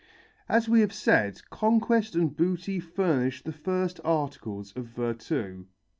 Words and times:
As 0.49 0.67
we 0.67 0.81
have 0.81 0.93
said, 0.95 1.39
conquest 1.51 2.15
and 2.15 2.35
booty 2.35 2.79
furnished 2.79 3.45
the 3.45 3.51
first 3.51 3.99
articles 4.03 4.73
of 4.75 4.85
virtu. 4.85 5.67